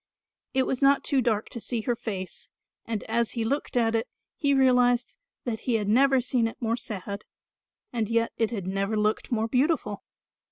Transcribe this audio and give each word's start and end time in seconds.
It 0.55 0.65
was 0.65 0.81
not 0.81 1.03
too 1.03 1.21
dark 1.21 1.49
to 1.49 1.59
see 1.59 1.81
her 1.81 1.95
face, 1.95 2.49
and 2.85 3.03
as 3.03 3.33
he 3.33 3.43
looked 3.45 3.77
at 3.77 3.93
it 3.93 4.07
he 4.35 4.51
realised 4.55 5.15
that 5.43 5.59
he 5.59 5.75
had 5.75 5.87
never 5.87 6.19
seen 6.21 6.47
it 6.47 6.59
more 6.59 6.75
sad 6.75 7.23
and 7.93 8.09
yet 8.09 8.31
it 8.35 8.49
had 8.49 8.65
never 8.65 8.97
looked 8.97 9.31
more 9.31 9.47
beautiful. 9.47 10.03